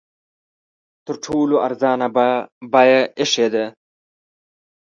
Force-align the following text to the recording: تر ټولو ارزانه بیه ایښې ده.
تر 1.05 1.15
ټولو 1.25 1.55
ارزانه 1.67 2.07
بیه 2.73 3.01
ایښې 3.19 3.47
ده. 3.53 3.65